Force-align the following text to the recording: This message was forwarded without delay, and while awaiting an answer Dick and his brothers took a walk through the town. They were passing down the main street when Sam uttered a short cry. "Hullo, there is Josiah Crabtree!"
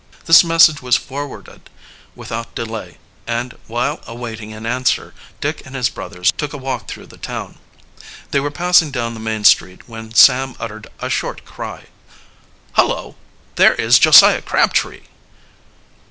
This 0.25 0.43
message 0.43 0.81
was 0.81 0.95
forwarded 0.97 1.69
without 2.15 2.55
delay, 2.55 2.97
and 3.27 3.55
while 3.67 4.01
awaiting 4.07 4.51
an 4.51 4.65
answer 4.65 5.13
Dick 5.39 5.61
and 5.63 5.75
his 5.75 5.89
brothers 5.89 6.31
took 6.39 6.53
a 6.53 6.57
walk 6.57 6.87
through 6.87 7.05
the 7.05 7.19
town. 7.19 7.59
They 8.31 8.39
were 8.39 8.49
passing 8.49 8.89
down 8.89 9.13
the 9.13 9.19
main 9.19 9.43
street 9.43 9.87
when 9.87 10.11
Sam 10.15 10.55
uttered 10.59 10.87
a 10.99 11.11
short 11.11 11.45
cry. 11.45 11.85
"Hullo, 12.73 13.15
there 13.57 13.75
is 13.75 13.99
Josiah 13.99 14.41
Crabtree!" 14.41 15.03